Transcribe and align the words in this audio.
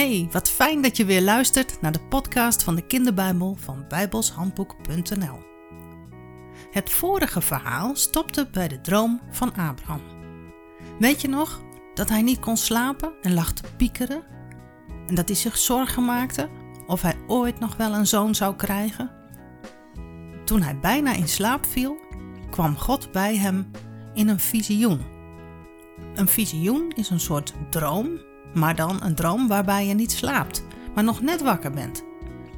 Hey, 0.00 0.28
wat 0.30 0.50
fijn 0.50 0.82
dat 0.82 0.96
je 0.96 1.04
weer 1.04 1.22
luistert 1.22 1.80
naar 1.80 1.92
de 1.92 2.00
podcast 2.00 2.62
van 2.62 2.74
de 2.74 2.86
Kinderbijbel 2.86 3.56
van 3.58 3.84
bijbelshandboek.nl. 3.88 5.38
Het 6.70 6.90
vorige 6.90 7.40
verhaal 7.40 7.96
stopte 7.96 8.48
bij 8.52 8.68
de 8.68 8.80
droom 8.80 9.20
van 9.30 9.54
Abraham. 9.54 10.00
Weet 10.98 11.20
je 11.20 11.28
nog 11.28 11.60
dat 11.94 12.08
hij 12.08 12.22
niet 12.22 12.38
kon 12.38 12.56
slapen 12.56 13.12
en 13.22 13.34
lag 13.34 13.52
te 13.52 13.62
piekeren? 13.76 14.22
En 15.06 15.14
dat 15.14 15.28
hij 15.28 15.36
zich 15.36 15.58
zorgen 15.58 16.04
maakte 16.04 16.48
of 16.86 17.02
hij 17.02 17.16
ooit 17.26 17.58
nog 17.58 17.76
wel 17.76 17.94
een 17.94 18.06
zoon 18.06 18.34
zou 18.34 18.56
krijgen? 18.56 19.10
Toen 20.44 20.62
hij 20.62 20.78
bijna 20.78 21.12
in 21.12 21.28
slaap 21.28 21.66
viel, 21.66 21.96
kwam 22.50 22.76
God 22.76 23.12
bij 23.12 23.36
hem 23.36 23.70
in 24.14 24.28
een 24.28 24.40
visioen. 24.40 25.00
Een 26.14 26.28
visioen 26.28 26.90
is 26.90 27.10
een 27.10 27.20
soort 27.20 27.52
droom 27.70 28.28
maar 28.54 28.76
dan 28.76 29.02
een 29.02 29.14
droom 29.14 29.48
waarbij 29.48 29.86
je 29.86 29.94
niet 29.94 30.12
slaapt, 30.12 30.64
maar 30.94 31.04
nog 31.04 31.20
net 31.20 31.42
wakker 31.42 31.70
bent. 31.70 32.04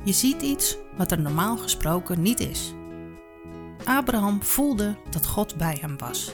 Je 0.05 0.12
ziet 0.12 0.42
iets 0.42 0.77
wat 0.96 1.10
er 1.10 1.20
normaal 1.20 1.56
gesproken 1.56 2.23
niet 2.23 2.41
is. 2.41 2.74
Abraham 3.84 4.42
voelde 4.42 4.96
dat 5.10 5.27
God 5.27 5.56
bij 5.56 5.78
hem 5.80 5.98
was. 5.98 6.32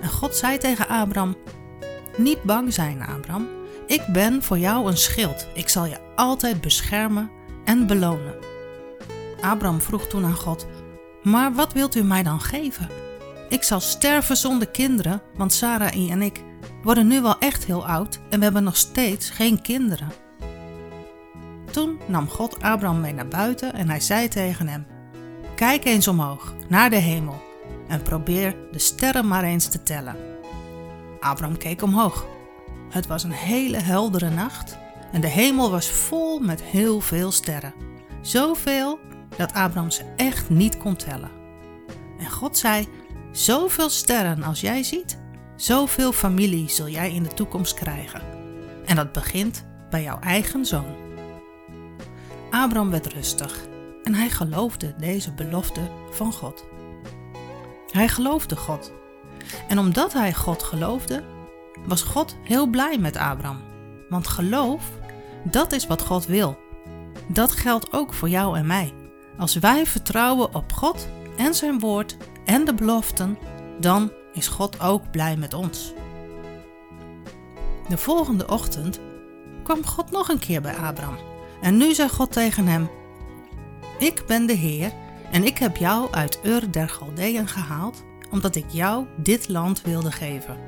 En 0.00 0.08
God 0.08 0.36
zei 0.36 0.58
tegen 0.58 0.88
Abraham: 0.88 1.36
Niet 2.16 2.42
bang 2.42 2.72
zijn, 2.72 3.02
Abraham. 3.02 3.48
Ik 3.86 4.06
ben 4.12 4.42
voor 4.42 4.58
jou 4.58 4.88
een 4.88 4.96
schild. 4.96 5.46
Ik 5.54 5.68
zal 5.68 5.86
je 5.86 5.98
altijd 6.14 6.60
beschermen 6.60 7.30
en 7.64 7.86
belonen. 7.86 8.34
Abraham 9.40 9.80
vroeg 9.80 10.06
toen 10.06 10.24
aan 10.24 10.36
God: 10.36 10.66
Maar 11.22 11.54
wat 11.54 11.72
wilt 11.72 11.94
u 11.94 12.02
mij 12.02 12.22
dan 12.22 12.40
geven? 12.40 12.88
Ik 13.48 13.62
zal 13.62 13.80
sterven 13.80 14.36
zonder 14.36 14.68
kinderen, 14.68 15.22
want 15.36 15.52
Sarai 15.52 16.10
en 16.10 16.22
ik 16.22 16.42
worden 16.84 17.06
nu 17.06 17.22
wel 17.22 17.38
echt 17.38 17.64
heel 17.64 17.86
oud 17.86 18.20
en 18.30 18.38
we 18.38 18.44
hebben 18.44 18.64
nog 18.64 18.76
steeds 18.76 19.30
geen 19.30 19.62
kinderen. 19.62 20.08
Toen 21.70 21.98
nam 22.06 22.28
God 22.28 22.62
Abraham 22.62 23.00
mee 23.00 23.14
naar 23.14 23.28
buiten 23.28 23.74
en 23.74 23.88
hij 23.88 24.00
zei 24.00 24.28
tegen 24.28 24.68
hem: 24.68 24.86
Kijk 25.54 25.84
eens 25.84 26.08
omhoog, 26.08 26.54
naar 26.68 26.90
de 26.90 26.96
hemel, 26.96 27.42
en 27.88 28.02
probeer 28.02 28.56
de 28.72 28.78
sterren 28.78 29.28
maar 29.28 29.44
eens 29.44 29.68
te 29.68 29.82
tellen. 29.82 30.16
Abraham 31.20 31.56
keek 31.56 31.82
omhoog. 31.82 32.26
Het 32.90 33.06
was 33.06 33.22
een 33.22 33.32
hele 33.32 33.78
heldere 33.78 34.30
nacht 34.30 34.78
en 35.12 35.20
de 35.20 35.28
hemel 35.28 35.70
was 35.70 35.90
vol 35.90 36.38
met 36.38 36.62
heel 36.62 37.00
veel 37.00 37.30
sterren. 37.32 37.74
Zoveel 38.20 38.98
dat 39.36 39.52
Abraham 39.52 39.90
ze 39.90 40.02
echt 40.16 40.50
niet 40.50 40.78
kon 40.78 40.96
tellen. 40.96 41.30
En 42.18 42.30
God 42.30 42.58
zei: 42.58 42.88
Zoveel 43.32 43.88
sterren 43.88 44.42
als 44.42 44.60
jij 44.60 44.82
ziet, 44.82 45.18
Zoveel 45.56 46.12
familie 46.12 46.68
zul 46.68 46.88
jij 46.88 47.12
in 47.12 47.22
de 47.22 47.34
toekomst 47.34 47.74
krijgen. 47.74 48.22
En 48.84 48.96
dat 48.96 49.12
begint 49.12 49.64
bij 49.90 50.02
jouw 50.02 50.18
eigen 50.18 50.66
zoon. 50.66 50.96
Abraham 52.50 52.90
werd 52.90 53.12
rustig 53.12 53.66
en 54.02 54.14
hij 54.14 54.30
geloofde 54.30 54.94
deze 54.98 55.32
belofte 55.32 55.90
van 56.10 56.32
God. 56.32 56.64
Hij 57.90 58.08
geloofde 58.08 58.56
God. 58.56 58.92
En 59.68 59.78
omdat 59.78 60.12
hij 60.12 60.34
God 60.34 60.62
geloofde, 60.62 61.22
was 61.86 62.02
God 62.02 62.36
heel 62.42 62.66
blij 62.66 62.98
met 62.98 63.16
Abraham. 63.16 63.60
Want 64.08 64.28
geloof, 64.28 64.90
dat 65.44 65.72
is 65.72 65.86
wat 65.86 66.02
God 66.02 66.26
wil. 66.26 66.58
Dat 67.28 67.52
geldt 67.52 67.92
ook 67.92 68.14
voor 68.14 68.28
jou 68.28 68.58
en 68.58 68.66
mij. 68.66 68.92
Als 69.38 69.54
wij 69.54 69.86
vertrouwen 69.86 70.54
op 70.54 70.72
God 70.72 71.08
en 71.36 71.54
zijn 71.54 71.78
woord 71.78 72.16
en 72.44 72.64
de 72.64 72.74
beloften, 72.74 73.38
dan 73.80 74.12
is 74.34 74.48
God 74.48 74.80
ook 74.80 75.10
blij 75.10 75.36
met 75.36 75.54
ons. 75.54 75.92
De 77.88 77.96
volgende 77.96 78.46
ochtend 78.48 79.00
kwam 79.62 79.86
God 79.86 80.10
nog 80.10 80.28
een 80.28 80.38
keer 80.38 80.60
bij 80.60 80.76
Abraham. 80.76 81.16
En 81.60 81.76
nu 81.76 81.94
zei 81.94 82.08
God 82.08 82.32
tegen 82.32 82.66
hem: 82.66 82.90
Ik 83.98 84.24
ben 84.26 84.46
de 84.46 84.52
Heer 84.52 84.92
en 85.30 85.44
ik 85.44 85.58
heb 85.58 85.76
jou 85.76 86.12
uit 86.12 86.38
Ur 86.42 86.70
der 86.70 86.88
Galdeën 86.88 87.48
gehaald, 87.48 88.04
omdat 88.30 88.54
ik 88.54 88.64
jou 88.68 89.06
dit 89.16 89.48
land 89.48 89.82
wilde 89.82 90.12
geven. 90.12 90.58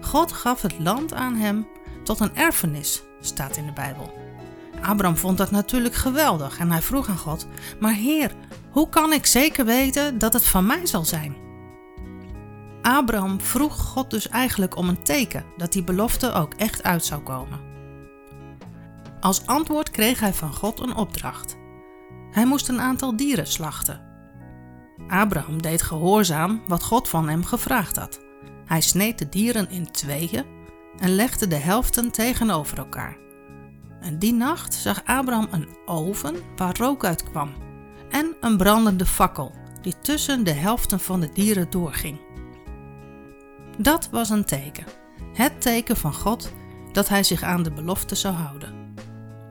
God 0.00 0.32
gaf 0.32 0.62
het 0.62 0.78
land 0.78 1.14
aan 1.14 1.34
hem 1.34 1.66
tot 2.04 2.20
een 2.20 2.36
erfenis, 2.36 3.02
staat 3.20 3.56
in 3.56 3.66
de 3.66 3.72
Bijbel. 3.72 4.12
Abraham 4.82 5.16
vond 5.16 5.38
dat 5.38 5.50
natuurlijk 5.50 5.94
geweldig 5.94 6.58
en 6.58 6.70
hij 6.70 6.82
vroeg 6.82 7.08
aan 7.08 7.18
God: 7.18 7.46
Maar 7.80 7.94
Heer, 7.94 8.34
hoe 8.70 8.88
kan 8.88 9.12
ik 9.12 9.26
zeker 9.26 9.64
weten 9.64 10.18
dat 10.18 10.32
het 10.32 10.44
van 10.46 10.66
mij 10.66 10.86
zal 10.86 11.04
zijn? 11.04 11.36
Abraham 12.82 13.40
vroeg 13.40 13.76
God 13.76 14.10
dus 14.10 14.28
eigenlijk 14.28 14.76
om 14.76 14.88
een 14.88 15.02
teken 15.02 15.44
dat 15.56 15.72
die 15.72 15.84
belofte 15.84 16.32
ook 16.32 16.54
echt 16.54 16.82
uit 16.82 17.04
zou 17.04 17.22
komen. 17.22 17.60
Als 19.20 19.46
antwoord 19.46 19.90
kreeg 19.90 20.20
hij 20.20 20.34
van 20.34 20.54
God 20.54 20.80
een 20.80 20.94
opdracht. 20.94 21.56
Hij 22.30 22.46
moest 22.46 22.68
een 22.68 22.80
aantal 22.80 23.16
dieren 23.16 23.46
slachten. 23.46 24.08
Abraham 25.08 25.62
deed 25.62 25.82
gehoorzaam 25.82 26.62
wat 26.66 26.82
God 26.82 27.08
van 27.08 27.28
hem 27.28 27.44
gevraagd 27.44 27.96
had. 27.96 28.20
Hij 28.64 28.80
sneed 28.80 29.18
de 29.18 29.28
dieren 29.28 29.70
in 29.70 29.90
tweeën 29.90 30.44
en 30.98 31.14
legde 31.14 31.46
de 31.46 31.56
helften 31.56 32.10
tegenover 32.10 32.78
elkaar. 32.78 33.16
En 34.00 34.18
die 34.18 34.32
nacht 34.32 34.74
zag 34.74 35.04
Abraham 35.04 35.48
een 35.50 35.68
oven 35.84 36.36
waar 36.56 36.76
rook 36.76 37.04
uit 37.04 37.22
kwam 37.22 37.52
en 38.10 38.36
een 38.40 38.56
brandende 38.56 39.06
fakkel 39.06 39.52
die 39.82 39.94
tussen 40.02 40.44
de 40.44 40.52
helften 40.52 41.00
van 41.00 41.20
de 41.20 41.32
dieren 41.32 41.70
doorging. 41.70 42.20
Dat 43.78 44.08
was 44.10 44.30
een 44.30 44.44
teken. 44.44 44.84
Het 45.32 45.60
teken 45.60 45.96
van 45.96 46.14
God 46.14 46.52
dat 46.92 47.08
hij 47.08 47.22
zich 47.22 47.42
aan 47.42 47.62
de 47.62 47.72
belofte 47.72 48.14
zou 48.14 48.34
houden. 48.34 48.94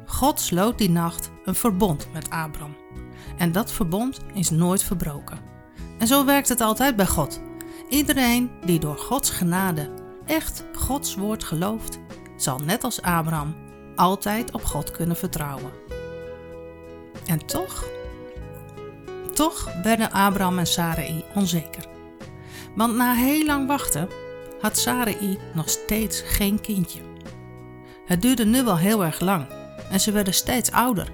God 0.06 0.40
sloot 0.40 0.78
die 0.78 0.90
nacht 0.90 1.32
een 1.44 1.56
verbond 1.56 2.08
met 2.14 2.30
Abram. 2.30 2.76
En 3.38 3.52
dat 3.52 3.72
verbond 3.72 4.20
is 4.34 4.50
nooit 4.50 4.84
verbroken. 4.84 5.40
En 5.98 6.08
zo 6.08 6.26
werkt 6.26 6.50
het 6.50 6.62
altijd 6.62 6.96
bij 6.96 7.08
God. 7.08 7.42
Iedereen 7.90 8.52
die 8.66 8.80
door 8.80 8.98
Gods 8.98 9.30
genade 9.30 9.90
echt 10.26 10.64
Gods 10.74 11.16
woord 11.16 11.44
gelooft, 11.44 12.00
zal 12.38 12.60
net 12.60 12.84
als 12.84 13.02
Abraham 13.02 13.56
altijd 13.96 14.52
op 14.52 14.64
God 14.64 14.92
kunnen 14.92 15.16
vertrouwen. 15.16 15.72
En 17.26 17.46
toch, 17.46 17.86
toch 19.34 19.70
werden 19.84 20.12
Abraham 20.12 20.60
en 20.60 20.68
Sarai 20.68 21.24
onzeker. 21.36 21.86
Want 22.80 22.96
na 22.96 23.14
heel 23.14 23.46
lang 23.46 23.68
wachten 23.68 24.10
had 24.62 24.78
Sarai 24.78 25.38
nog 25.54 25.70
steeds 25.70 26.22
geen 26.22 26.62
kindje. 26.62 27.02
Het 28.06 28.22
duurde 28.22 28.46
nu 28.46 28.64
wel 28.64 28.78
heel 28.78 29.04
erg 29.04 29.20
lang 29.20 29.48
en 29.92 30.00
ze 30.00 30.12
werden 30.12 30.34
steeds 30.34 30.72
ouder. 30.72 31.12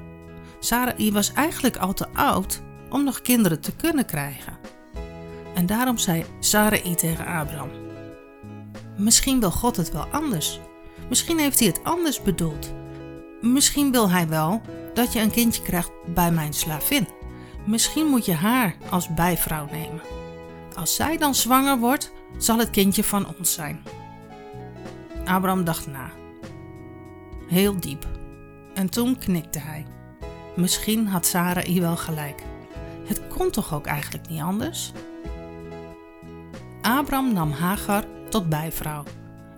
Sarai 0.60 1.12
was 1.12 1.34
eigenlijk 1.34 1.78
al 1.78 1.94
te 1.94 2.08
oud 2.14 2.62
om 2.90 3.04
nog 3.04 3.22
kinderen 3.22 3.60
te 3.60 3.76
kunnen 3.76 4.06
krijgen. 4.06 4.58
En 5.56 5.66
daarom 5.66 5.98
zei 5.98 6.26
Sarai 6.40 6.96
tegen 6.96 7.26
Abraham: 7.26 7.70
Misschien 8.98 9.40
wil 9.40 9.52
God 9.52 9.78
het 9.78 9.92
wel 9.92 10.06
anders. 10.12 10.60
Misschien 11.10 11.40
heeft 11.40 11.60
hij 11.60 11.68
het 11.68 11.84
anders 11.84 12.22
bedoeld. 12.22 12.74
Misschien 13.42 13.92
wil 13.92 14.10
hij 14.10 14.28
wel 14.28 14.62
dat 14.94 15.14
je 15.14 15.20
een 15.20 15.32
kindje 15.32 15.62
krijgt 15.62 15.92
bij 16.14 16.32
mijn 16.32 16.54
slavin. 16.54 17.08
Misschien 17.66 18.06
moet 18.06 18.26
je 18.26 18.34
haar 18.34 18.76
als 18.90 19.14
bijvrouw 19.14 19.68
nemen. 19.72 20.25
Als 20.76 20.96
zij 20.96 21.18
dan 21.18 21.36
zwanger 21.36 21.78
wordt, 21.78 22.12
zal 22.38 22.58
het 22.58 22.70
kindje 22.70 23.04
van 23.04 23.36
ons 23.38 23.54
zijn. 23.54 23.84
Abraham 25.26 25.64
dacht 25.64 25.88
na. 25.88 26.12
Heel 27.48 27.80
diep. 27.80 28.08
En 28.74 28.90
toen 28.90 29.18
knikte 29.18 29.60
hij. 29.60 29.86
Misschien 30.56 31.08
had 31.08 31.26
Sarai 31.26 31.82
wel 31.82 31.98
gelijk. 31.98 32.44
Het 33.06 33.28
kon 33.28 33.52
toch 33.52 33.74
ook 33.74 33.86
eigenlijk 33.86 34.30
niet 34.30 34.42
anders? 34.42 34.92
Abraham 36.82 37.34
nam 37.34 37.52
Hagar 37.52 38.04
tot 38.30 38.50
bijvrouw. 38.50 39.04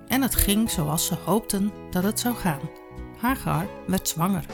En 0.08 0.22
het 0.22 0.36
ging 0.36 0.70
zoals 0.70 1.06
ze 1.06 1.16
hoopten 1.26 1.72
dat 1.90 2.04
het 2.04 2.20
zou 2.20 2.36
gaan. 2.36 2.70
Hagar 3.18 3.66
werd 3.88 4.08
zwanger. 4.08 4.46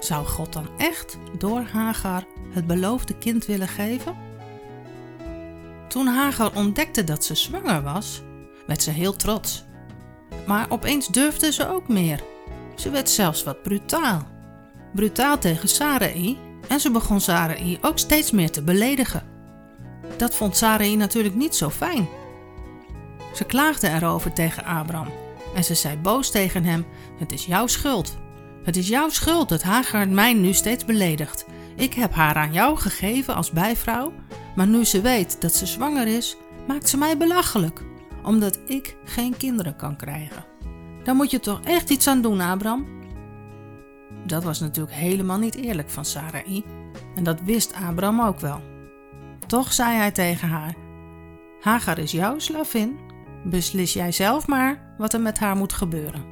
Zou 0.00 0.26
God 0.26 0.52
dan 0.52 0.68
echt 0.76 1.18
door 1.38 1.60
Hagar 1.60 2.24
het 2.50 2.66
beloofde 2.66 3.18
kind 3.18 3.46
willen 3.46 3.68
geven? 3.68 4.27
Toen 5.88 6.06
Hagar 6.06 6.50
ontdekte 6.54 7.04
dat 7.04 7.24
ze 7.24 7.34
zwanger 7.34 7.82
was, 7.82 8.22
werd 8.66 8.82
ze 8.82 8.90
heel 8.90 9.16
trots. 9.16 9.64
Maar 10.46 10.66
opeens 10.70 11.06
durfde 11.06 11.52
ze 11.52 11.68
ook 11.68 11.88
meer. 11.88 12.22
Ze 12.76 12.90
werd 12.90 13.10
zelfs 13.10 13.42
wat 13.42 13.62
brutaal. 13.62 14.28
Brutaal 14.94 15.38
tegen 15.38 15.68
Sarai 15.68 16.38
en 16.68 16.80
ze 16.80 16.90
begon 16.90 17.20
Sarai 17.20 17.78
ook 17.80 17.98
steeds 17.98 18.30
meer 18.30 18.50
te 18.50 18.62
beledigen. 18.62 19.22
Dat 20.16 20.34
vond 20.34 20.56
Sarai 20.56 20.96
natuurlijk 20.96 21.34
niet 21.34 21.54
zo 21.54 21.70
fijn. 21.70 22.08
Ze 23.34 23.44
klaagde 23.44 23.88
erover 23.88 24.32
tegen 24.32 24.64
Abraham 24.64 25.08
en 25.54 25.64
ze 25.64 25.74
zei 25.74 25.96
boos 25.96 26.30
tegen 26.30 26.64
hem: 26.64 26.86
Het 27.18 27.32
is 27.32 27.46
jouw 27.46 27.66
schuld. 27.66 28.16
Het 28.64 28.76
is 28.76 28.88
jouw 28.88 29.08
schuld 29.08 29.48
dat 29.48 29.62
Hagar 29.62 30.08
mij 30.08 30.32
nu 30.32 30.52
steeds 30.52 30.84
beledigt. 30.84 31.46
Ik 31.76 31.94
heb 31.94 32.12
haar 32.12 32.34
aan 32.34 32.52
jou 32.52 32.76
gegeven 32.76 33.34
als 33.34 33.50
bijvrouw 33.50 34.12
maar 34.58 34.68
nu 34.68 34.84
ze 34.84 35.00
weet 35.00 35.40
dat 35.40 35.54
ze 35.54 35.66
zwanger 35.66 36.06
is, 36.06 36.36
maakt 36.66 36.88
ze 36.88 36.96
mij 36.96 37.16
belachelijk, 37.16 37.82
omdat 38.22 38.58
ik 38.66 38.96
geen 39.04 39.36
kinderen 39.36 39.76
kan 39.76 39.96
krijgen. 39.96 40.44
Daar 41.04 41.14
moet 41.14 41.30
je 41.30 41.40
toch 41.40 41.60
echt 41.64 41.90
iets 41.90 42.06
aan 42.06 42.22
doen, 42.22 42.40
Abraham? 42.40 42.86
Dat 44.26 44.44
was 44.44 44.60
natuurlijk 44.60 44.96
helemaal 44.96 45.38
niet 45.38 45.54
eerlijk 45.54 45.90
van 45.90 46.04
Sarai 46.04 46.64
en 47.14 47.24
dat 47.24 47.40
wist 47.40 47.74
Abraham 47.88 48.20
ook 48.20 48.40
wel. 48.40 48.60
Toch 49.46 49.72
zei 49.72 49.96
hij 49.96 50.10
tegen 50.10 50.48
haar: 50.48 50.74
Hagar 51.60 51.98
is 51.98 52.12
jouw 52.12 52.38
slavin, 52.38 52.98
beslis 53.44 53.92
jij 53.92 54.12
zelf 54.12 54.46
maar 54.46 54.94
wat 54.96 55.12
er 55.12 55.20
met 55.20 55.38
haar 55.38 55.56
moet 55.56 55.72
gebeuren. 55.72 56.24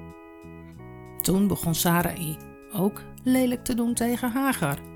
Toen 1.20 1.46
begon 1.46 1.74
Sarai 1.74 2.36
ook 2.72 3.02
lelijk 3.22 3.64
te 3.64 3.74
doen 3.74 3.94
tegen 3.94 4.30
Hagar. 4.30 4.95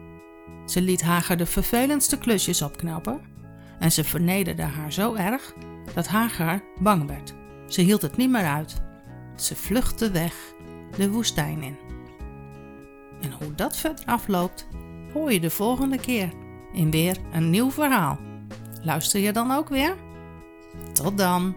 Ze 0.67 0.81
liet 0.81 1.03
Hagar 1.03 1.37
de 1.37 1.47
vervelendste 1.47 2.19
klusjes 2.19 2.63
opknappen 2.63 3.21
en 3.79 3.93
ze 3.93 4.05
vernederde 4.05 4.63
haar 4.63 4.93
zo 4.93 5.15
erg 5.15 5.55
dat 5.95 6.07
Hagar 6.07 6.63
bang 6.79 7.07
werd. 7.07 7.35
Ze 7.67 7.81
hield 7.81 8.03
het 8.03 8.17
niet 8.17 8.31
meer 8.31 8.47
uit. 8.47 8.83
Ze 9.37 9.57
vluchtte 9.57 10.11
weg 10.11 10.35
de 10.97 11.11
woestijn 11.11 11.63
in. 11.63 11.79
En 13.21 13.33
hoe 13.33 13.55
dat 13.55 13.77
verder 13.77 14.05
afloopt, 14.05 14.67
hoor 15.13 15.33
je 15.33 15.41
de 15.41 15.51
volgende 15.51 15.99
keer 15.99 16.33
in 16.73 16.91
weer 16.91 17.17
een 17.33 17.51
nieuw 17.51 17.71
verhaal. 17.71 18.19
Luister 18.83 19.21
je 19.21 19.33
dan 19.33 19.51
ook 19.51 19.69
weer? 19.69 19.97
Tot 20.93 21.19
dan! 21.19 21.55